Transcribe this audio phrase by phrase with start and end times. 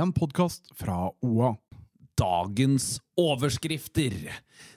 [0.00, 1.56] en podkast fra OA.
[2.18, 4.14] Dagens overskrifter.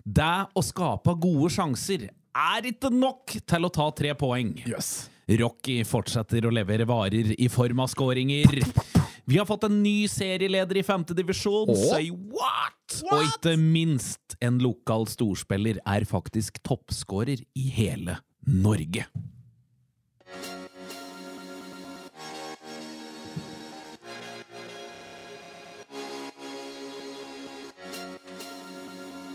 [0.04, 4.56] Det å skape gode sjanser er ikke nok til å ta tre poeng.
[4.68, 5.10] Yes.
[5.40, 8.62] Rocky fortsetter å levere varer i form av skåringer.
[9.26, 11.72] Vi har fått en ny serieleder i femte divisjon.
[11.88, 13.00] Say what?
[13.10, 19.08] Og ikke minst, en lokal storspiller er faktisk toppskårer i hele Norge.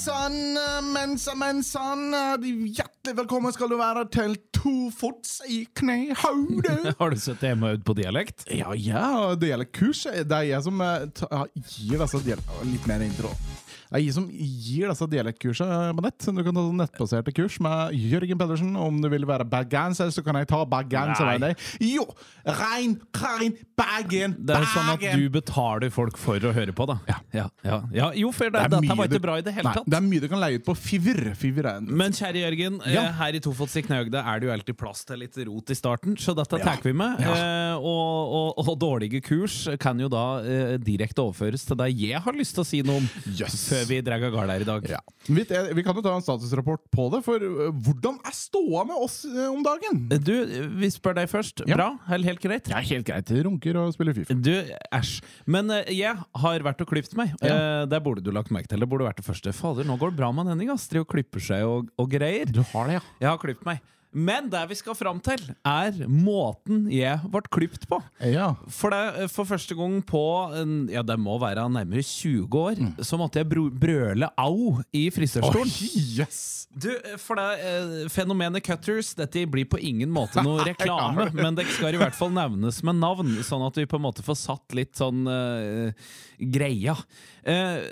[0.00, 0.58] Sann,
[0.94, 2.14] men sann.
[2.40, 6.94] Hjertelig velkommen skal du være til To fots i knehauget.
[7.00, 8.46] Har du sett hjemme ut på dialekt?
[8.52, 10.04] Ja, ja, det gjelder kurs.
[10.04, 12.54] Det er jeg som ja, gir disse dialekt...
[12.70, 13.32] Litt mer intro.
[13.90, 16.28] Det er jeg som gir disse dialektkursene på nett.
[16.28, 18.76] Du kan ta nettbaserte kurs med Jørgen Pedersen.
[18.80, 21.66] Om du vil være bergenser, så kan jeg ta bergenser med deg.
[21.90, 22.06] Jo!
[22.46, 24.38] Rein, rein, Bergen, Bergen!
[24.48, 27.00] Det er sånn at du betaler folk for å høre på, da.
[27.10, 27.19] Ja.
[27.32, 28.10] Ja, ja, ja.
[28.18, 29.86] Jo, for det, Det dette var ikke bra i det hele Nei, tatt.
[29.90, 31.20] Det er mye du kan leie ut på Fiver.
[31.38, 33.04] Fiver er en Men kjære Jørgen, Ja.
[33.08, 35.74] eh, her i Tofots i Knøgde er det jo alltid plass til litt rot i
[35.78, 36.64] starten, så dette Ja.
[36.64, 37.20] tar vi med.
[37.20, 37.34] Ja.
[37.34, 42.20] Eh, og, og, og dårlige kurs kan jo da eh, direkte overføres til det jeg
[42.24, 43.68] har lyst til å si noe om Yes.
[43.70, 44.88] før vi drar av gårde her i dag.
[44.90, 45.00] Ja.
[45.28, 48.84] Vi, eh, vi kan jo ta en statusrapport på det, for eh, hvordan er ståa
[48.88, 50.08] med oss om dagen?
[50.24, 50.34] Du,
[50.80, 51.62] vi spør deg først.
[51.68, 51.76] Ja.
[51.76, 51.90] Bra?
[52.08, 52.68] Helt, helt greit?
[52.72, 53.30] Ja, helt greit.
[53.44, 54.34] Runker og spiller Fifa.
[54.34, 54.50] Du,
[54.96, 55.20] æsj.
[55.46, 57.19] Men jeg har vært og klipt meg.
[57.28, 58.80] Eh, det burde du lagt merke til.
[58.82, 59.52] Det burde vært det første.
[59.56, 60.70] Fader, nå går det bra med Henning.
[60.74, 62.50] Astrid og klipper seg og, og greier.
[62.50, 63.02] Du har det, ja.
[63.20, 63.82] Jeg har klippet meg.
[64.10, 68.00] Men det vi skal fram til, er måten jeg ble klipt på.
[68.26, 68.52] Ja.
[68.66, 70.22] For, det, for første gang på
[70.90, 75.70] ja, det må være nærmere 20 år, så måtte jeg brøle au i frisørstolen.
[75.70, 76.40] Oh, yes!
[76.70, 81.66] Du, for det eh, Fenomenet cutters Dette blir på ingen måte noe reklame, men det
[81.74, 84.78] skal i hvert fall nevnes med navn, sånn at vi på en måte får satt
[84.78, 86.08] litt sånn eh,
[86.38, 86.94] greia.
[87.42, 87.90] Eh,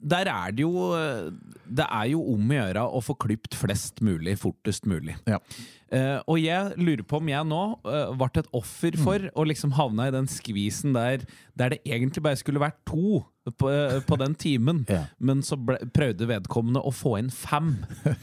[0.00, 1.30] der er det jo eh,
[1.66, 5.16] Det er jo om å gjøre å få klipt flest mulig fortest mulig.
[5.28, 5.40] Ja.
[5.88, 9.72] Uh, og jeg lurer på om jeg nå uh, ble et offer for å liksom
[9.72, 11.22] havne i den skvisen der
[11.56, 13.22] Der det egentlig bare skulle vært to
[13.56, 15.06] på, uh, på den timen, Ja.
[15.16, 17.78] men så ble, prøvde vedkommende å få inn fem.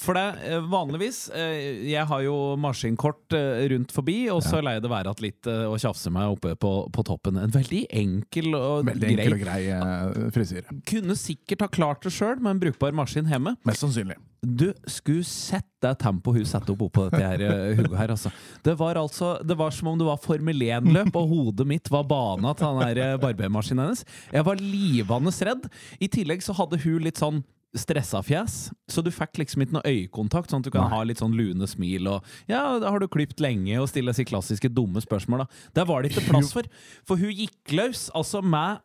[0.00, 4.76] For det, eh, vanligvis eh, Jeg har jo maskinkort eh, rundt forbi, og så lar
[4.76, 7.38] jeg det være at litt å tjafse meg oppe på, på toppen.
[7.38, 10.78] En veldig enkel og Veldig grei enkel og grei frisyre.
[10.88, 13.54] Kunne sikkert ha klart det sjøl med en brukbar maskin hjemme.
[13.68, 14.18] Mest sannsynlig.
[14.44, 17.46] Du skulle sett det tempoet hun satte opp oppå dette her,
[17.78, 18.32] Hugo her, altså.
[18.66, 22.04] Det var altså Det var som om det var Formel 1-løp, og hodet mitt var
[22.10, 24.04] bana til den barbermaskinen hennes.
[24.34, 25.68] Jeg var livende redd.
[26.02, 27.44] I tillegg så hadde hun litt sånn
[27.74, 31.20] stressa fjes, så du fikk liksom ikke noe øyekontakt, sånn at du kan ha litt
[31.22, 35.02] sånn lune smil og Ja, da har du klipt lenge, og stille de klassiske dumme
[35.02, 35.62] spørsmål, da.
[35.80, 36.68] Der var det ikke plass for,
[37.08, 38.82] for hun gikk løs, altså med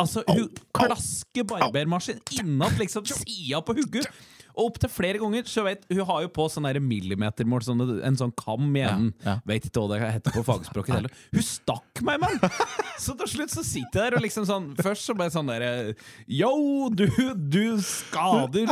[0.00, 4.06] Altså, hun klasker barbermaskin innat liksom sida på hugget.
[4.56, 8.32] Og opptil flere ganger så vet Hun har jo på sånn millimetermål, sånn, en sånn
[8.38, 9.12] kam i enden.
[9.22, 9.36] Ja, ja.
[9.48, 11.14] Vet ikke hva det heter på fagspråket heller.
[11.34, 12.38] Hun stakk meg, mann!
[13.00, 15.94] Så til slutt så sitter jeg der og liksom sånn Først så bare sånn derre
[16.28, 16.52] Yo,
[16.92, 17.06] du,
[17.36, 18.68] du skader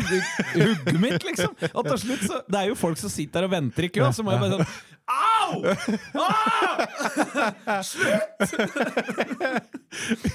[0.53, 1.55] hugget mitt, liksom!
[1.73, 4.05] Og til slutt så Det er jo folk som sitter der og venter i kø,
[4.13, 4.97] så må jeg bare sånn
[5.49, 5.65] Au!
[6.15, 6.87] Ah!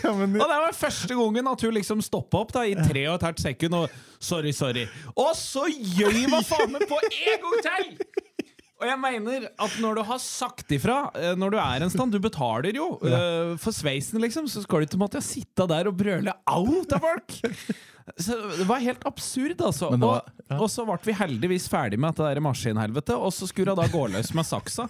[0.03, 3.03] Ja, men, Og det var første gangen at hun liksom stoppa opp da i tre
[3.09, 4.87] og et halvt sekund og sorry, sorry.
[5.13, 7.11] Og så gjør hun faen meg på en
[7.45, 7.85] gang til!
[8.83, 12.11] Og jeg mener at når du har sagt ifra, eh, når du er en stand
[12.13, 15.97] Du betaler jo uh, for sveisen, liksom, så skal du ikke måtte sitte der og
[15.99, 17.39] brøle au til folk!
[18.19, 19.87] Så det var helt absurd, altså.
[19.95, 20.57] Var, ja.
[20.57, 23.87] Og, og så ble vi heldigvis ferdig med dette maskinhelvetet, og så skulle hun da
[23.87, 24.89] gå løs med saksa.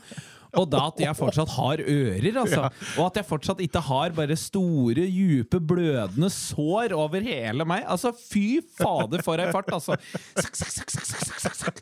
[0.59, 2.67] Og da at jeg fortsatt har ører, altså.
[2.97, 7.85] Og at jeg fortsatt ikke har bare store, djupe, blødende sår over hele meg.
[7.89, 9.97] Altså, fy fader for ei fart, altså.
[10.37, 11.81] Sak, sak, sak, sak, sak, sak, sak.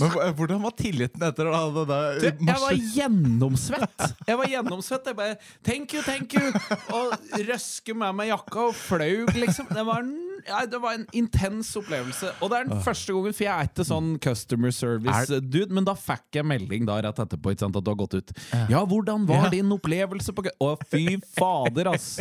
[0.00, 4.08] men hvordan var tilliten etter det der Du, jeg var gjennomsvett.
[4.28, 5.10] Jeg var gjennomsvett.
[5.12, 6.52] Jeg bare Thank you, thank you!
[6.96, 7.16] Og
[7.48, 9.70] røske med meg jakka og flaug, liksom.
[9.72, 10.04] Det var
[10.46, 12.30] ja, det var en intens opplevelse.
[12.40, 15.94] Og det er den første gangen, for jeg er ikke sånn customer service-dude, men da
[15.98, 18.32] fikk jeg melding da rett etterpå sant, at du har gått ut.
[18.70, 19.50] Ja, hvordan var Ja.
[19.52, 22.16] din opplevelse på Å, fy fader, ass!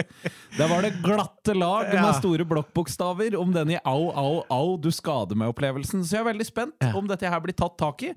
[0.58, 4.90] Det var det glatte lag med store blokkbokstaver om den i au, au, au, du
[4.92, 6.04] skader meg-opplevelsen.
[6.04, 8.14] Så jeg er veldig spent om dette her blir tatt tak i,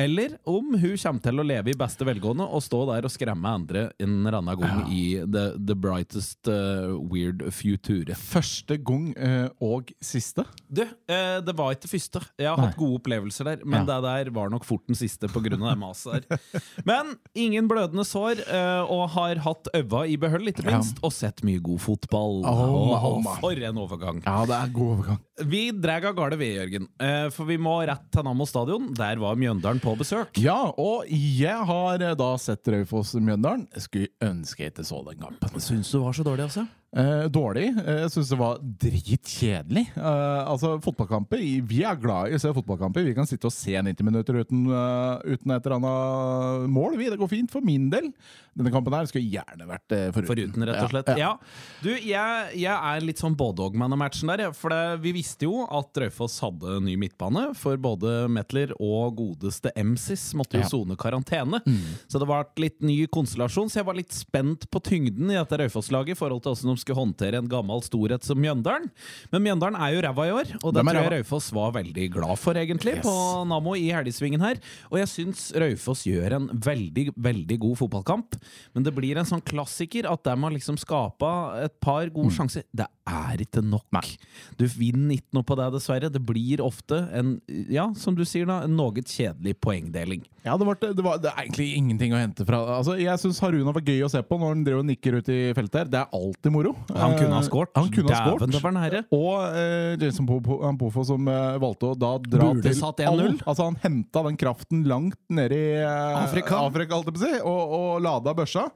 [0.00, 3.48] eller om hun kommer til å leve i beste velgående og stå der og skremme
[3.58, 8.14] andre en eller annen gang i the, the brightest uh, weird future.
[8.16, 10.44] Første gang eh, og siste.
[10.68, 12.22] Du, eh, det var ikke det første.
[12.40, 12.66] Jeg har Nei.
[12.68, 15.52] hatt gode opplevelser der, men det der var nok fort den siste pga.
[15.52, 16.40] det maset der.
[16.88, 20.80] Men ingen blødende sår, eh, og har hatt øva i behold, ikke Ja.
[21.02, 22.42] og sett mye god fotball.
[22.46, 24.22] Oh, Åh, oh, for en overgang.
[24.24, 25.20] Ja, det er god overgang.
[25.48, 26.88] Vi drar av gårde, vi, Jørgen.
[27.00, 28.92] Eh, For vi må rett til Nammo stadion.
[28.94, 30.36] Der var Mjøndalen på besøk.
[30.38, 33.66] Ja, og jeg har eh, da sett Raufoss-Mjøndalen.
[33.80, 35.60] Skulle ønske jeg ikke så den kampen.
[35.62, 36.66] Syns du var så dårlig, altså?
[36.92, 37.70] Eh, dårlig.
[37.86, 39.86] Eh, Jeg syns det var dritkjedelig.
[39.96, 43.06] Eh, altså, fotballkamper Vi er glad i å se fotballkamper.
[43.06, 46.98] Vi kan sitte og se 90 minutter uten, uh, uten et eller annet mål.
[47.00, 47.08] Vi.
[47.08, 48.10] Det går fint for min del.
[48.52, 50.28] Denne kampen her skulle gjerne vært eh, foruten.
[50.28, 51.08] Foruten, rett og slett.
[51.14, 51.80] Ja, Ja, ja.
[51.80, 54.50] Du, jeg, jeg er litt sånn både-og-man av matchen der.
[54.52, 59.72] For det, vi visste jo at Raufoss hadde ny midtbane, for både Metler og godeste
[59.80, 60.96] Emsis måtte jo Ja.
[61.00, 61.62] karantene.
[61.64, 61.80] Mm.
[62.06, 65.56] Så det var litt ny konstellasjon, så jeg var litt spent på tyngden i dette
[65.62, 68.90] Raufoss-laget i forhold til også de skulle håndtere en gammel storhet som Mjøndalen.
[69.32, 71.12] Men Mjøndalen er jo ræva i år, og det tror jeg.
[71.16, 73.06] Raufoss var veldig glad for, egentlig, Yes.
[73.06, 73.14] på
[73.48, 74.58] Nammo i helgesvingen her.
[74.90, 78.36] Og jeg syns Raufoss gjør en veldig, veldig god fotballkamp.
[78.74, 81.32] Men det blir en sånn klassiker at de har liksom skapa
[81.64, 82.66] et par gode sjanser.
[82.74, 83.86] Det er ikke nok.
[83.92, 83.98] Mm.
[83.98, 84.16] Nei.
[84.60, 86.10] Du vinner ikke noe på det, dessverre.
[86.12, 87.36] Det blir ofte en,
[87.72, 90.22] ja, som du sier da, en noe kjedelig poengdeling.
[90.44, 93.38] Ja, det, var, det, var, det er egentlig ingenting å hente fra altså, Jeg syns
[93.44, 95.90] Haruna var gøy å se på når han driver og nikker ut i feltet her.
[95.92, 96.71] Det er alltid moro.
[96.94, 97.70] Han kunne ha Eh, skåret.
[97.76, 99.08] Han kunne ha skåret.
[99.12, 103.08] Og uh, Jason Popo, Pofo som uh, valgte å da dra Burde til satt 1-0.
[103.08, 106.60] all- Altså Han henta den kraften langt nede i uh, Afrika.
[106.66, 108.68] Afrika si, og, og lada børsa.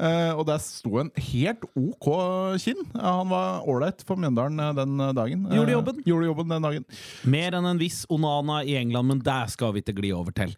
[0.00, 2.06] Og der sto en helt OK
[2.62, 2.78] kinn.
[2.96, 5.42] Han var ålreit for Mjøndalen den dagen.
[5.52, 5.98] Gjorde jobben.
[6.08, 6.86] Gjorde jobben den dagen.
[7.28, 10.54] Mer enn en viss Onana i England, men det skal vi ikke gli over til.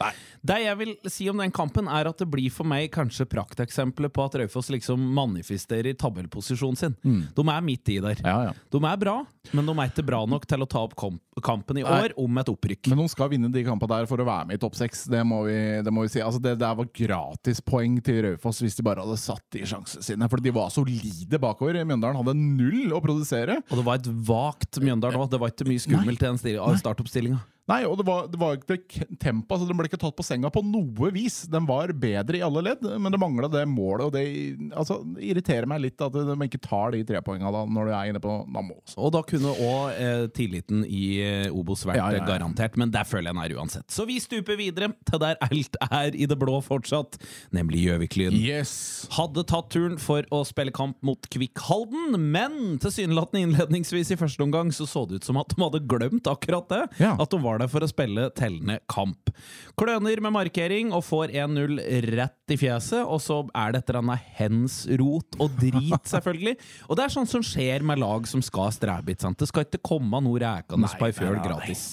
[0.46, 4.14] Det jeg vil si om den kampen, er at det blir for meg kanskje prakteksempelet
[4.14, 6.96] på at Raufoss liksom manifesterer tabellposisjonen sin.
[7.02, 8.20] De er midt i der.
[8.20, 8.28] Mm.
[8.28, 8.54] Ja, ja.
[8.74, 9.14] De er bra,
[9.52, 10.96] men de er ikke bra nok til å ta opp
[11.42, 11.90] kampen i Nei.
[12.02, 12.90] år om et opprykk.
[12.92, 15.06] Men de skal vinne de kampene der for å være med i topp seks.
[15.10, 16.22] Det, det må vi si.
[16.24, 20.28] Altså det der var gratispoeng til Raufoss hvis de bare hadde satt de sjansene sine.
[20.32, 21.80] For de var solide bakover.
[21.86, 23.60] Mjøndalen hadde null å produsere.
[23.70, 25.30] Og det var et vagt Mjøndalen òg.
[25.32, 27.40] Det var ikke mye skummelt i den startoppstillinga.
[27.70, 29.54] Nei, og det var, det var ikke tempo.
[29.54, 31.44] Altså, de ble ikke tatt på senga på noe vis.
[31.50, 34.08] De var bedre i alle ledd, men det mangla det målet.
[34.08, 37.94] Og det altså, irriterer meg litt at de ikke tar de trepoengene da, når de
[37.94, 38.80] er inne på Nammo.
[38.98, 42.24] Og da kunne òg eh, tilliten i eh, Obos vært Ja, ja, ja.
[42.24, 43.86] eh, garantert, men der føler jeg den er uansett.
[43.94, 47.20] Så vi stuper videre til der alt er i det blå fortsatt,
[47.54, 48.34] nemlig Gjøvik-Lyn.
[48.42, 48.74] Yes!
[49.14, 54.42] Hadde tatt turen for å spille kamp mot Kvikk Halden, men tilsynelatende innledningsvis i første
[54.44, 56.82] omgang så så det ut som at de hadde glemt akkurat det.
[57.12, 59.32] At de var der for å spille tellende kamp.
[59.78, 61.78] Kløner med markering og får 1-0
[62.14, 66.56] rett i fjeset, og så er det et eller annet hens-rot og drit, selvfølgelig.
[66.88, 69.14] Og det er sånt som skjer med lag som skal strebe.
[69.14, 71.86] Det skal ikke komme noe rækende på ei fjøl gratis.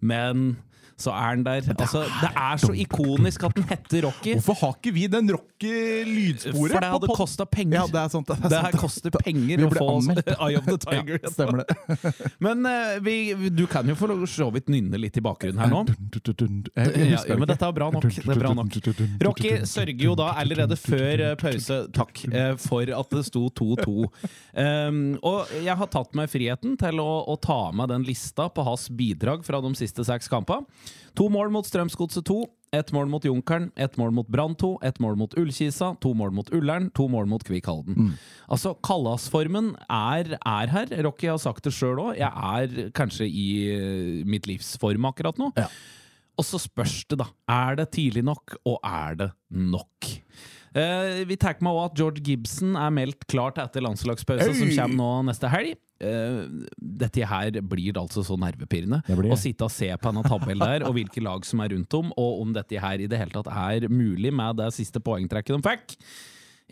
[0.00, 0.50] Men
[0.98, 1.66] så er han der.
[1.78, 4.34] Altså, det er så ikonisk at den heter Rocky.
[4.38, 6.72] Hvorfor har ikke vi den rocky-lydsporet?
[6.74, 7.78] For det hadde kosta penger.
[7.78, 8.28] Ja, det er sant.
[8.28, 10.32] Det, er Det her koster penger å få anmeldt.
[10.34, 11.20] Eye of the Tiger.
[11.22, 12.14] Ja, stemmer det.
[12.44, 13.16] Men eh, vi,
[13.54, 15.84] du kan jo få så vidt nynne litt i bakgrunnen her nå.
[16.74, 18.08] Ja, men dette er bra nok.
[18.08, 18.78] Det er bra nok.
[19.28, 24.08] Rocky sørger jo da allerede før eh, pause Takk eh, for at det sto 2-2.
[24.58, 28.64] Um, og jeg har tatt meg friheten til å, å ta med den lista på
[28.66, 30.66] hans bidrag fra de siste seks kampene.
[31.18, 32.40] To mål mot Strømsgodset 2.
[32.76, 36.34] Ett mål mot Junkeren, ett mål mot Brann 2, ett mål mot Ullkisa, to mål
[36.36, 38.10] mot Ullern, to mål mot Kvikk Halden.
[38.44, 40.92] Altså, Kallas-formen er, er her.
[41.06, 42.18] Rocky har sagt det sjøl òg.
[42.20, 43.48] Jeg er kanskje i
[44.28, 45.50] mitt mitt livsform akkurat nå.
[45.58, 45.66] Ja.
[46.38, 47.26] Og så spørs det, da.
[47.50, 50.12] Er det tidlig nok, og er det nok?
[50.78, 54.72] Eh, vi tar med også at George Gibson er meldt klar til etter landslagspause, som
[54.76, 55.76] kommer nå neste helg.
[55.98, 56.46] Uh,
[56.78, 59.00] dette her blir altså så nervepirrende.
[59.02, 62.12] Å sitte og se på denne tabellen der, og hvilke lag som er rundt om,
[62.14, 65.62] og om dette her i det hele tatt er mulig med det siste poengtrekket de
[65.66, 65.96] fikk.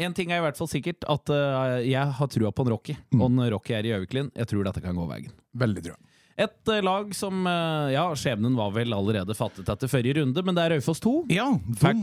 [0.07, 2.95] En ting er i hvert fall sikkert, at uh, jeg har trua på en Rocky.
[3.11, 3.19] Mm.
[3.19, 5.33] Og en Rocky er i Øyviklin Jeg tror dette kan gå veien.
[5.57, 5.99] Veldig trua.
[6.37, 7.47] Et lag som
[7.89, 11.15] Ja, skjebnen var vel allerede fattet etter forrige runde, men det er Raufoss 2.
[11.33, 12.03] Ja, de, Fikk,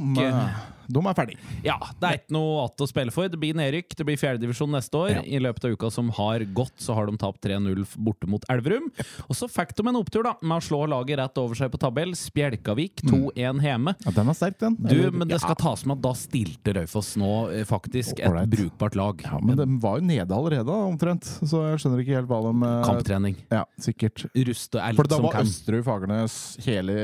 [0.93, 1.37] De er ferdig.
[1.65, 3.29] Ja, det er ikke noe att å spille for.
[3.31, 3.95] Det blir nedrykk.
[3.97, 5.11] Det blir fjerdedivisjon neste år.
[5.17, 5.23] Ja.
[5.25, 8.89] I løpet av uka som har gått, så har de tapt 3-0 borte mot Elverum.
[9.27, 11.81] Og så fikk de en opptur da med å slå laget rett over seg på
[11.81, 12.13] tabell.
[12.17, 13.95] Spjelkavik 2-1 hjemme.
[14.05, 14.77] Ja, den er sterk, den.
[14.79, 18.51] Du, men det skal tas med at da stilte Raufoss nå eh, faktisk et Alright.
[18.51, 19.23] brukbart lag.
[19.25, 21.27] ja, Men de var jo nede allerede, omtrent.
[21.41, 23.37] Så jeg skjønner ikke helt hva de eh, Kamptrening.
[23.53, 24.25] Ja, sikkert.
[24.49, 25.49] Ruste alt For da var kan.
[25.49, 26.95] Østerud, Fagernes, hele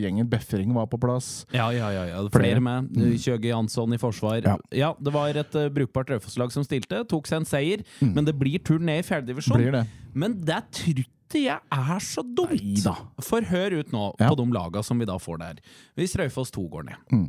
[0.00, 0.28] gjengen.
[0.30, 1.30] Befring var på plass.
[1.54, 2.06] Ja, ja, ja.
[2.10, 2.22] ja.
[2.32, 2.60] Flere.
[2.64, 2.90] med.
[2.90, 3.16] med.
[3.30, 4.42] Kjøge Jansson i forsvar.
[4.44, 4.56] Ja.
[4.74, 7.04] Ja, det var et uh, brukbart Raufoss-lag som stilte.
[7.10, 9.80] Tok seg en seier, men det blir tur ned i fjerdedivisjon.
[10.18, 12.56] Men det tror ikke jeg er så dumt.
[12.58, 12.92] Neida.
[13.22, 14.32] For hør ut nå Ja.
[14.32, 15.60] på de laga som vi da får der.
[15.94, 17.04] Hvis Raufoss 2 går ned.
[17.14, 17.28] Mm.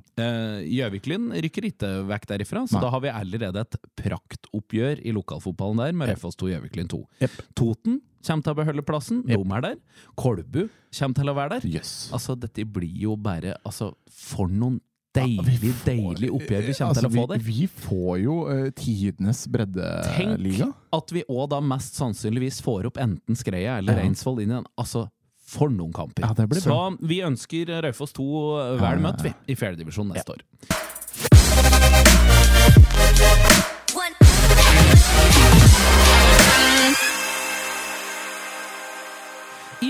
[0.71, 2.81] Gjøviklin rykker ikke vekk derifra, så Nei.
[2.81, 7.01] da har vi allerede et praktoppgjør i lokalfotballen der med Raufoss 2 Gjøviklin 2.
[7.21, 7.37] Yep.
[7.61, 9.43] Toten kommer til å beholde plassen, Yep.
[9.45, 9.77] de er der.
[10.17, 10.61] Kolbu
[10.97, 11.69] kommer til å være der.
[11.69, 12.09] Yes.
[12.13, 14.79] Altså, dette blir jo bare Altså, for noen
[15.15, 17.41] deilig, deilig oppgjør vi kommer Altså, til å få der.
[17.45, 20.69] vi får jo uh, tidenes breddeliga.
[20.69, 24.03] Tenk at vi òg da mest sannsynligvis får opp enten Skreia eller Ja.
[24.05, 24.69] Reinsvoll inn igjen.
[24.79, 25.07] Altså,
[25.51, 26.23] for noen kamper.
[26.23, 26.31] Ja,
[26.63, 30.45] Så vi ønsker Raufoss 2 Ja, vel ja, møtt, vi, i fjerdedivisjon neste år.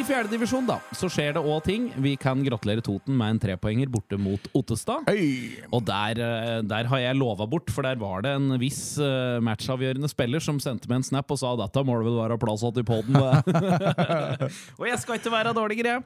[0.01, 0.65] I fjerdedivisjon
[0.97, 1.83] skjer det òg ting.
[2.01, 5.05] Vi kan gratulere Toten med en trepoenger borte mot Ottestad.
[5.05, 5.59] Hey.
[5.69, 9.37] Og der, eh, der har jeg lova bort, for der var det en viss eh,
[9.45, 12.65] matchavgjørende spiller som sendte meg en snap og sa dette må det vel være plass
[12.65, 13.19] til i poden.
[14.79, 15.99] og jeg skal ikke være dårligere.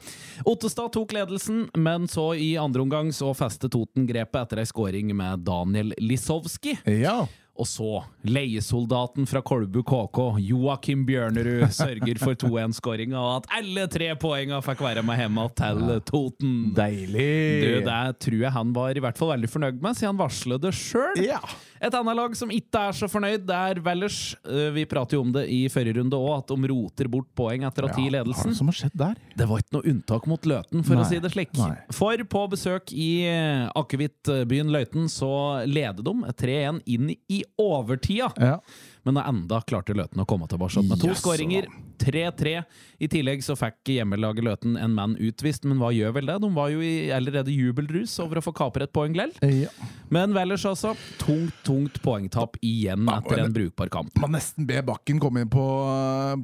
[0.44, 5.16] Ottestad tok ledelsen, men så i andre omgang så festet Toten grepet etter ei scoring
[5.16, 6.76] med Daniel Lisowski.
[7.00, 7.22] Ja.
[7.56, 7.90] Og så
[8.28, 14.84] leiesoldaten fra Kolbu KK, Joakim Bjørnerud, sørger for 2-1-skåringa, og at alle tre poenga fikk
[14.84, 16.58] være med hjemme til Toten.
[16.76, 17.30] Deilig!
[17.64, 20.66] Du, Det tror jeg han var i hvert fall veldig fornøyd med, siden han varslet
[20.68, 21.24] det sjøl.
[21.24, 21.40] Ja.
[21.82, 24.20] Et annet lag som ikke er så fornøyd, det er Vellers.
[24.48, 27.66] Eh, Vi prater jo om det i forrige runde òg, at de roter bort poeng
[27.68, 28.54] etter å Hva er ledelsen.
[28.54, 29.16] det som har skjedd der?
[29.36, 31.54] Det var ikke noe unntak mot Løten, for å si det slik.
[31.58, 31.76] nei.
[31.92, 38.32] For på besøk i eh, akevittbyen Løiten så leder de 3-1 inn i overtida.
[38.40, 38.60] Ja.
[39.06, 41.68] Men enda klarte Løten å komme tilbake med to yes, skåringer.
[42.02, 42.56] 3-3.
[43.04, 46.38] I tillegg så fikk hjemmelaget Løten en mann utvist, men hva gjør vel det?
[46.44, 49.34] De var jo i allerede jubelrus over å få kapret et poeng lell.
[49.44, 49.72] ja.
[50.14, 54.14] Men Wellers altså, tungt, tungt poengtap igjen etter en brukbar kamp.
[54.22, 55.64] Man nesten be Bakken komme inn på,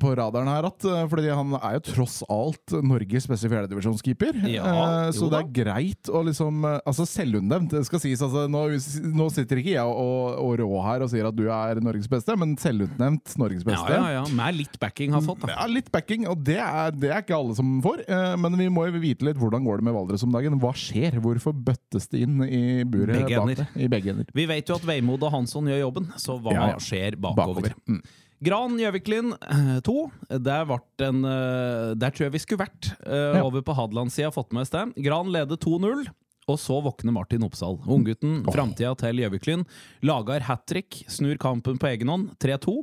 [0.01, 4.41] på radaren her, at, eh, fordi han er jo tross alt Norges beste fjerdedivisjonskeeper.
[4.51, 8.22] Ja, Eh, så det er greit å liksom eh, Altså selvutnevnt, det skal sies.
[8.24, 8.62] Altså, nå,
[9.15, 12.36] nå sitter ikke jeg og, og Rå her og sier at du er Norges beste,
[12.39, 13.98] men selvutnevnt Norges Ja, beste.
[14.00, 14.24] ja, ja.
[14.36, 15.54] Med litt backing har fått, da.
[15.56, 18.04] Ja, litt backing, og det er, det er ikke alle som får.
[18.08, 20.60] Eh, men vi må jo vite litt hvordan går det med Valdres om dagen.
[20.62, 21.18] Hva skjer?
[21.24, 23.68] Hvorfor bøttes det inn i buret Begge bak det?
[23.82, 24.32] I begge ender.
[24.38, 26.82] Vi vet jo at Veimod og Hansson gjør jobben, så hva Ja, ja.
[26.82, 27.72] skjer bakover?
[27.72, 27.78] Bakover.
[27.90, 28.02] Mm.
[28.42, 29.36] Gran Gjøviklin
[29.86, 29.94] 2.
[30.42, 32.94] Der, vart en, eh, der tror jeg vi skulle vært.
[33.06, 33.38] eh.
[33.44, 34.88] Over på Hadelandssida, fått med oss det.
[35.06, 36.08] Gran leder 2-0.
[36.50, 37.78] Og så våkner Martin Oppsal.
[37.86, 39.66] Unggutten, framtida til Gjøviklyn.
[40.08, 42.80] Lager hat trick, snur kampen på egen hånd, 3-2.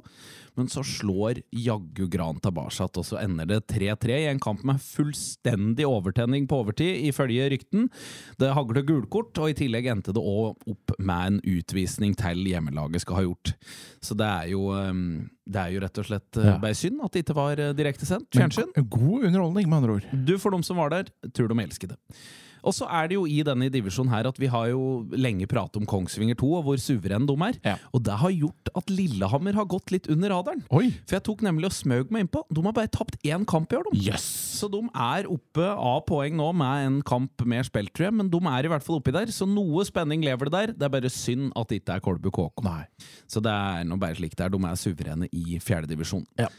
[0.59, 4.81] Men så slår jaggu Gran tilbake, og så ender det 3-3 i en kamp med
[4.83, 7.87] fullstendig overtenning på overtid, ifølge rykten.
[8.43, 13.05] Det hagler gulkort, og i tillegg endte det òg opp med en utvisning til hjemmelaget
[13.05, 13.55] skal ha gjort.
[14.03, 15.05] Så det er jo, um,
[15.47, 16.59] det er jo rett og slett uh, Ja.
[16.62, 18.75] bare synd at det ikke var uh, direktesendt fjernsyn.
[18.91, 20.11] God underholdning, med andre ord.
[20.27, 21.99] Du, for dem som var der, tror de elsker det.
[22.62, 25.81] Og så er det jo i denne divisjonen her at vi har jo lenge pratet
[25.81, 27.59] om Kongsvinger 2 og hvor suverene de er.
[27.65, 27.77] Ja.
[27.95, 30.65] Og det har gjort at Lillehammer har gått litt under radaren.
[30.75, 30.91] Oi!
[31.07, 32.45] For jeg tok nemlig og smøg meg innpå.
[32.53, 34.03] De har bare tapt én kamp i år, de.
[34.09, 34.27] Yes.
[34.59, 38.31] Så de er oppe av poeng nå med en kamp mer spilt, tror jeg, men
[38.33, 39.31] de er i hvert fall oppi der.
[39.35, 40.75] Så noe spenning lever det der.
[40.75, 42.67] Det er bare synd at det ikke er Kolbu KK.
[43.31, 44.53] Så det er nå bare slik det er.
[44.55, 46.27] De er suverene i fjerdedivisjon.
[46.41, 46.50] Ja.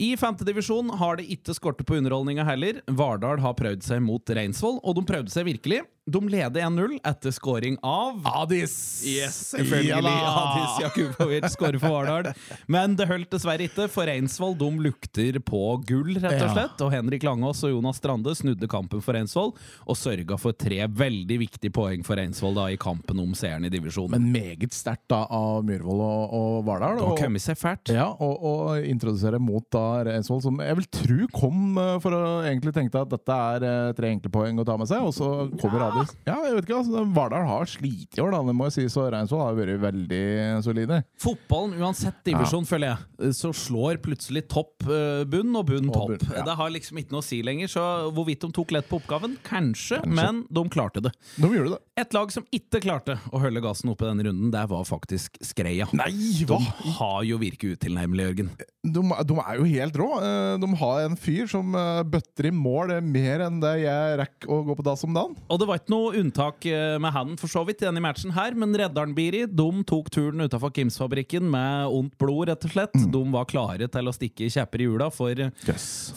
[0.00, 2.80] I femtedivisjon har det ikke skortet på underholdninga heller.
[2.88, 5.82] Vardal har prøvd seg mot Reinsvoll, og de prøvde seg virkelig.
[6.10, 9.02] De leder 1-0 etter scoring av Adis!
[9.06, 10.10] Yes, selvfølgelig.
[10.10, 10.30] Ja!
[10.40, 12.32] Adis Jakubovic skårer for Vardal.
[12.66, 16.82] Men det holdt dessverre ikke, for Reinsvoll de lukter på gull, rett og slett.
[16.82, 21.36] Og Henrik Langås og Jonas Strande snudde kampen for Reinsvoll og sørga for tre veldig
[21.44, 24.18] viktige poeng for Reinsvoll da i kampen om seeren i divisjonen.
[24.18, 26.98] Men meget sterkt da av Myhrvold og, og Vardal.
[26.98, 27.94] Det har kommet seg fælt.
[27.94, 32.26] Ja, og, og introdusere mot da Reinsvoll, som jeg vil tro kom eh, for å
[32.42, 35.30] egentlig tenke at dette er eh, tre enkle poeng å ta med seg, og så
[35.62, 35.91] kommer gradvis.
[36.26, 38.40] Ja, jeg vet ikke, altså, Vardal har slitt i år, da.
[38.48, 40.22] Det må jeg si, så Reinsvoll har vært veldig
[40.64, 41.00] solide.
[41.22, 46.14] Fotballen, uansett divisjon, føler jeg, så slår plutselig topp eh, bunn og bunn Og topp.
[46.24, 46.44] bunn, ja.
[46.48, 47.84] Det har liksom ikke noe å si lenger, så
[48.14, 51.12] hvorvidt de tok lett på oppgaven, kanskje, men de klarte det.
[51.36, 51.80] De gjorde det.
[52.02, 55.86] Et lag som ikke klarte å holde gassen oppe denne runden, der var faktisk Skreia.
[55.96, 56.10] Nei,
[56.48, 56.56] hva?
[56.62, 58.50] De har jo virket utilnærmelig, Jørgen.
[58.82, 60.08] De, de er jo helt rå.
[60.24, 64.50] Eh, De har en fyr som eh, bøtter i mål mer enn det jeg rekker
[64.52, 65.36] å gå på dass om dagen.
[65.52, 68.32] Og det var ikke noe unntak eh, med han for så vidt i denne matchen
[68.36, 72.96] her, men Reddaren Biri de tok turen utafor Kims-fabrikken med ondt blod, rett og slett.
[73.12, 75.42] De var klare til å stikke kjepper i hjula for,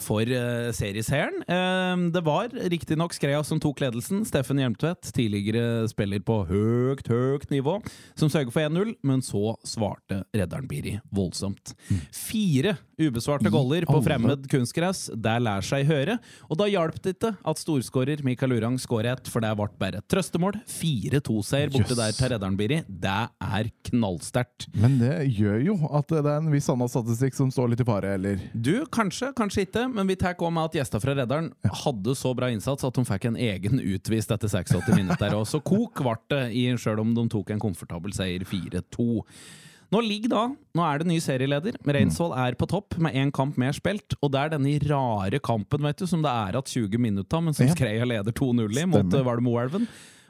[0.04, 1.42] for uh, serieseieren.
[1.48, 4.24] Uh, det var riktignok Skreia som tok ledelsen.
[4.28, 7.78] Steffen Hjelmtvedt, tidligere spiller på høyt, høyt nivå,
[8.18, 11.74] som sørger for 1-0, men så svarte Reddaren Biri voldsomt.
[12.14, 16.18] Fire ubesvarte goller på fremmed kunstgress, der lær seg høre.
[16.50, 20.08] Og da hjalp det ikke at storskårer Mikael Urang skåret for det ble bare et
[20.12, 20.58] trøstemål.
[20.70, 21.98] 4-2-seier borte yes.
[21.98, 22.80] der til Reddaren Biri.
[22.86, 24.68] Det er knallsterkt.
[24.76, 27.88] Men det gjør jo at det er en viss annen statistikk som står litt i
[27.88, 28.40] fare, eller?
[28.52, 32.34] Du, kanskje, kanskje ikke, men vi tar òg med at gjestene fra Redderen hadde så
[32.36, 35.36] bra innsats at de fikk en egen utvist etter 86 minutter.
[35.38, 36.44] Og så kok ble det,
[36.82, 39.24] selv om de tok en komfortabel seier 4-2.
[39.94, 40.42] Nå ligger da,
[40.74, 41.76] nå er det ny serieleder.
[41.86, 44.16] Reinsvoll er på topp med én kamp mer spilt.
[44.20, 47.54] Og det er denne rare kampen vet du, som det er at 20 minutter, men
[47.54, 47.74] som Ja.
[47.76, 49.86] Skreia leder 2-0 i mot eh, var det Moelven.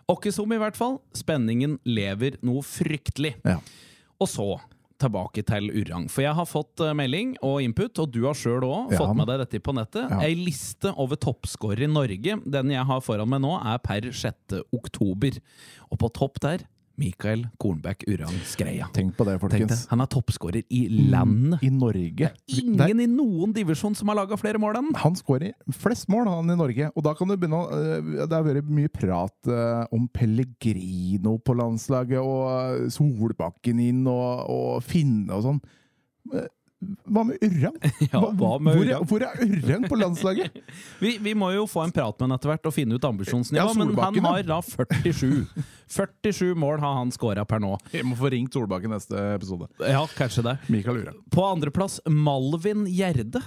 [0.09, 1.01] Åkke i hvert fall.
[1.17, 3.35] Spenningen lever noe fryktelig.
[3.45, 3.59] Ja.
[4.21, 4.61] Og så
[5.01, 6.07] tilbake til Urang.
[6.13, 9.01] For jeg har fått eh, melding og input, og du har sjøl òg Ja.
[9.01, 10.09] fått med deg dette på nettet.
[10.11, 10.21] Ja.
[10.25, 12.39] Ei liste over toppskårere i Norge.
[12.45, 14.63] Den jeg har foran meg nå, er per 6.
[14.73, 15.41] oktober.
[15.91, 16.65] Og på topp der
[16.99, 18.87] Mikael Kornbæk Urang Skreia.
[18.97, 19.87] Tenk på det, folkens.
[19.91, 20.81] Han er toppskårer i
[21.13, 21.63] landet.
[21.63, 22.31] I Norge.
[22.49, 25.01] Det er- Ingen i noen divisjon som har laga flere mål enn han.
[25.03, 28.33] Han skårer flest mål han i Norge, og da kan du begynne å øh, Det
[28.33, 34.83] har vært mye prat øh, om Pellegrino på landslaget, og øh, Solbakken inn, og, og
[34.83, 35.61] Finne og sånn.
[37.07, 37.77] Hva med Ørrang?
[38.13, 40.57] Ja, hvor, hvor er Ørrang på landslaget?
[41.03, 43.61] Vi, vi må jo få en prat med han etter hvert og finne ut ambisjonsnivå,
[43.61, 45.45] Ja, men han har da 47.
[45.93, 47.75] 47 mål har han skåra per nå.
[47.95, 49.69] Jeg må få ringt Solbakken neste episode.
[49.83, 50.57] Ja, kanskje det.
[50.73, 51.21] Mikael Ørrang.
[51.33, 53.43] På andreplass Malvin Gjerde.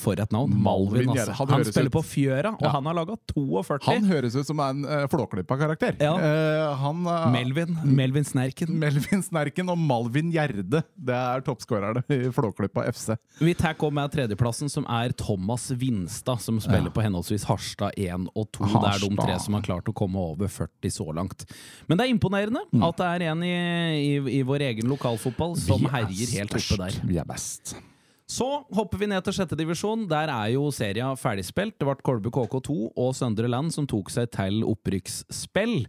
[0.00, 0.52] For et navn.
[0.64, 1.46] Malvin Malvin, altså.
[1.50, 2.70] Han spiller ut- på Fjøra, og Ja.
[2.74, 3.78] han har laga 42.
[3.88, 5.96] Han høres ut som en uh, flåklippa karakter.
[6.00, 6.14] Ja.
[6.14, 7.76] Uh, han uh, Melvin.
[7.84, 8.74] Melvin Snerken.
[8.78, 10.82] Melvin Snerken og Malvin Gjerde.
[10.96, 13.14] Det er toppskårerne i Flåklypa FC.
[13.40, 18.28] Vi tar også med tredjeplassen, som er Thomas Vinstad, som spiller på henholdsvis Harstad 1
[18.34, 18.64] og 2.
[18.74, 21.46] Det er de tre som har klart å komme over 40 så langt.
[21.88, 23.54] Men det er imponerende at det er en i,
[23.98, 27.00] i, i vår egen lokalfotball som er herjer helt oppe der.
[27.04, 27.76] Vi er best.
[28.24, 30.06] Så hopper vi ned til sjette divisjon.
[30.08, 31.74] Der er jo serien ferdigspilt.
[31.76, 35.82] Det ble Kolbu KK2 og Søndre Land som tok seg til opprykksspill.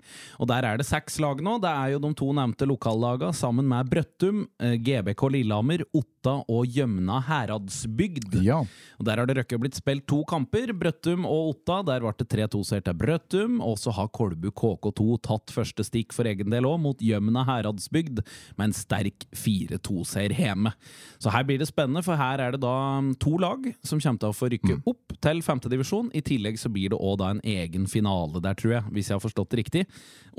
[0.43, 1.53] Og der er det seks lag nå.
[1.63, 6.67] Det er jo de to nevnte lokallagene sammen med Brøttum, eh, GBK Lillehammer, Otta og
[6.75, 8.35] Gjømna Heradsbygd.
[8.43, 8.59] Ja.
[8.99, 10.75] Og Der har det røkket blitt spilt to kamper.
[10.75, 11.79] Brøttum og Otta.
[11.87, 13.61] Der ble det 3-2-seier til Brøttum.
[13.63, 18.25] Og så har Kolbu KK2 tatt første stikk for egen del òg, mot Gjømna Heradsbygd,
[18.57, 20.75] med en sterk 4-2-seier hjemme.
[21.17, 24.21] Så her blir det spennende, for her er det da mm, to lag som kommer
[24.21, 26.11] til å få rykke opp til femtedivisjon.
[26.17, 29.17] I tillegg så blir det òg da en egen finale der, tror jeg, hvis jeg
[29.17, 29.83] har forstått det riktig,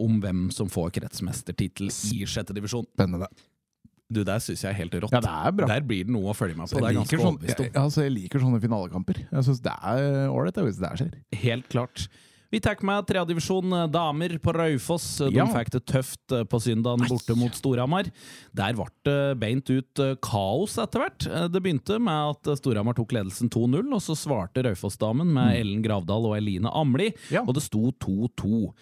[0.03, 2.89] om hvem som får kretsmestertittel i sjettedivisjon.
[2.97, 3.31] Spennende.
[4.07, 5.15] Du, der syns jeg er helt rått.
[5.17, 5.67] Ja, det er bra.
[5.71, 6.79] Der blir det noe å følge med på.
[6.79, 9.25] Det er Jeg liker, sånn, jeg, altså, jeg liker sånne finalekamper.
[9.33, 11.17] Jeg syns det er ålreit hvis det her skjer.
[11.43, 12.07] Helt klart.
[12.57, 15.19] Vi tar med tredjedivisjon damer på Raufoss.
[15.19, 15.45] De Ja.
[15.45, 18.09] fikk det tøft eh, på søndagen borte mot Storhamar.
[18.57, 21.27] Der ble det beint ut eh, kaos etter hvert.
[21.29, 25.83] Eh, Det begynte med at Storhamar tok ledelsen 2-0, og så svarte Raufoss-damen med Ellen
[25.85, 27.43] Gravdal og Eline Amli, Ja.
[27.43, 28.73] og det sto 2-2.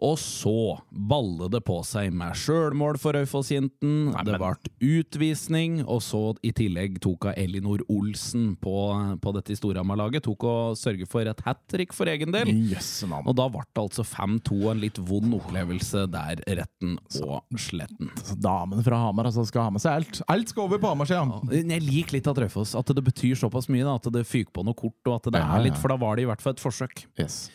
[0.00, 0.52] Og så
[0.90, 4.54] balle det på seg med sjølmål for Øyfoss-jenten, Det ble
[5.00, 8.74] utvisning, og så i tillegg tok hun Elinor Olsen på,
[9.20, 10.24] på dette Storhamar-laget.
[10.24, 12.48] Tok og sørget for et hat trick for egen del.
[12.72, 12.88] Yes.
[13.04, 18.10] Og da ble det altså 5-2, en litt vond opplevelse der, retten og sletten.
[18.24, 20.22] Så, Damen fra Hamar altså, skal ha med seg alt.
[20.32, 21.42] Alt skal over på Hamar-sida!
[21.60, 24.64] Jeg liker litt at Raufoss at det betyr såpass mye, da, at det fyker på
[24.66, 25.68] noe kort, og at det Ja, er ja.
[25.70, 27.04] litt, for da var det i hvert fall et forsøk.
[27.20, 27.48] Yes.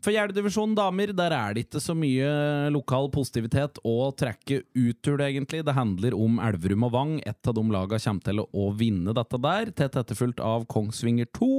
[0.00, 2.28] For Gjerdedivisjonen damer, der er det ikke så mye
[2.72, 5.60] lokal positivitet å trekke ut til, egentlig.
[5.66, 7.18] Det handler om Elverum og Vang.
[7.28, 11.50] Et av de lagene kommer til å vinne dette der, tett etterfulgt av Kongsvinger 2.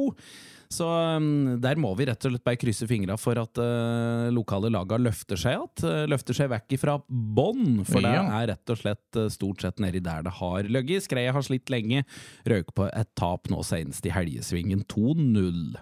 [0.71, 4.71] Så um, der må vi rett og slett bare krysse fingra for at uh, lokale
[4.71, 5.83] laga løfter seg igjen.
[5.83, 9.83] Uh, løfter seg vekk ifra bånn, for det er rett og slett uh, stort sett
[9.83, 11.05] nedi der det har ligget.
[11.05, 12.05] Skreia har slitt lenge.
[12.47, 15.75] Røk på et tap nå senest i helgesvingen 2-0.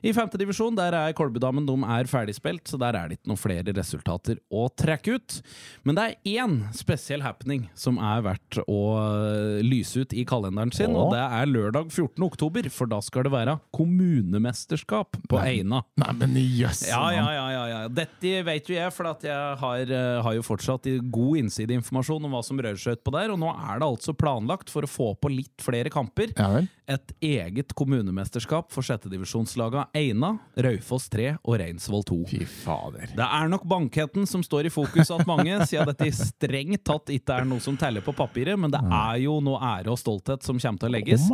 [0.00, 3.74] I femtedivisjon der er Kolbudamen de er ferdigspilt, så der er det ikke noen flere
[3.76, 5.36] resultater å trekke ut.
[5.84, 10.72] Men det er én spesiell happening som er verdt å øh, lyse ut i kalenderen
[10.74, 11.02] sin, Åh.
[11.02, 12.16] og det er lørdag 14.
[12.30, 15.82] oktober, for da skal det være kommunemesterskap på Eina.
[16.00, 16.86] Nei, men jøss!
[16.88, 17.82] Ja, ja, ja, ja, ja.
[18.00, 22.38] Dette vet jo jeg, for at jeg har, eh, har jo fortsatt god innsideinformasjon om
[22.38, 23.34] hva som rører seg utpå der.
[23.34, 26.70] Og nå er det altså planlagt, for å få på litt flere kamper, Ja vel.
[26.90, 32.18] Et eget kommunemesterskap for sjettedivisjonslaga Eina, Raufoss 3 og Reinsvoll 2.
[32.32, 33.12] Fy fader.
[33.16, 37.40] Det er nok bankheten som står i fokus at mange, siden dette strengt tatt ikke
[37.42, 40.58] er noe som teller på papiret, men det er jo noe ære og stolthet som
[40.58, 41.28] kommer til å legges.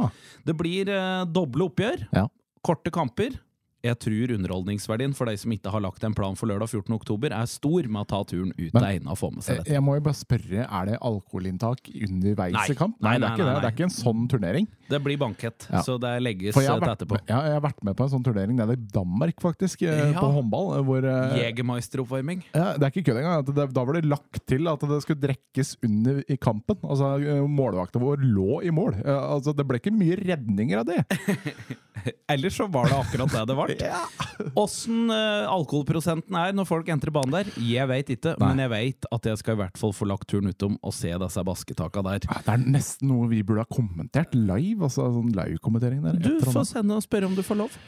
[0.46, 2.26] Det blir eh, doble oppgjør, Ja.
[2.66, 3.38] korte kamper.
[3.86, 6.94] Jeg tror underholdningsverdien for de som ikke har lagt en plan for lørdag 14.
[6.96, 9.58] oktober, er stor med å ta turen ut Men- av Eina og få med seg
[9.60, 9.72] dette.
[9.72, 12.66] jeg må jo bare spørre, er det alkoholinntak underveis Nei.
[12.70, 12.96] i kamp?
[13.00, 13.54] Nei, det nei, er ikke det.
[13.62, 14.66] Det er ikke en sånn turnering.
[14.88, 15.80] Det blir bankett, Ja.
[15.82, 17.18] så det legges vært etterpå.
[17.28, 20.20] ja, jeg har vært med på en sånn turnering nede i Danmark, faktisk, eh, Ja.
[20.20, 20.78] på håndball.
[20.78, 22.42] eh, Hvor, eh, Jegermeister-oppvarming.
[22.54, 23.44] ja, det er ikke kødd engang.
[23.54, 26.76] Det, da var det lagt til at det skulle drekkes under i kampen.
[26.82, 27.18] Altså,
[27.48, 29.02] Målvakta vår lå i mål.
[29.04, 31.04] Altså, det ble ikke mye redninger av det.
[32.28, 34.46] Ellers så var det akkurat det det ble.
[34.58, 38.34] Åssen eh, alkoholprosenten er når folk entrer banen der, jeg veit ikke.
[38.40, 38.48] Nei.
[38.50, 41.12] Men jeg veit at jeg skal i hvert fall få lagt turen utom og se
[41.22, 42.24] disse basketaka der.
[42.26, 44.88] Det er nesten noe vi burde ha kommentert live.
[44.88, 46.18] altså sånn live-kommentering der.
[46.22, 47.78] Du får sende og spørre om du får lov.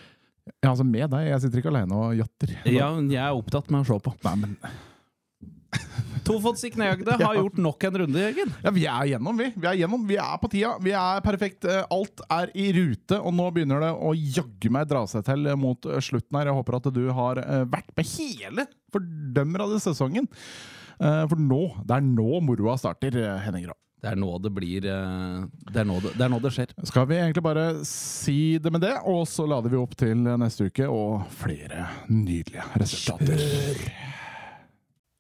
[0.63, 1.27] Ja, altså Med deg.
[1.29, 2.55] Jeg sitter ikke alene og jatter.
[2.69, 4.15] Ja, men jeg er opptatt med å se på.
[4.25, 4.57] Nei, men
[6.29, 8.53] Tofots Ikneagde har gjort nok en runde, Jørgen.
[8.65, 9.49] Ja, Vi er gjennom, vi.
[9.57, 10.75] Vi er gjennom, vi er på tida.
[10.85, 11.65] Vi er perfekt.
[11.69, 15.49] Eh, Alt er i rute, og nå begynner det å jaggu meg dra seg til
[15.59, 16.51] mot eh, slutten her.
[16.53, 20.29] Jeg håper at du har eh, vært med hele fordømmer av det sesongen.
[20.99, 23.77] Eh, For nå, det er nå moroa starter, eh, Henning Grå.
[23.99, 25.39] Det er nå det blir eh,
[25.75, 26.71] Det er nå det, det, er nå det skjer.
[26.87, 30.69] Skal vi egentlig bare si det med det, og så lader vi opp til neste
[30.71, 33.43] uke og flere nydelige resultater.